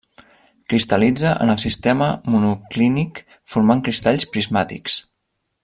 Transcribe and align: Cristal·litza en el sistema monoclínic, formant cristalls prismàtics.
Cristal·litza 0.71 1.33
en 1.43 1.53
el 1.55 1.59
sistema 1.63 2.07
monoclínic, 2.37 3.21
formant 3.55 3.85
cristalls 3.89 4.27
prismàtics. 4.35 5.01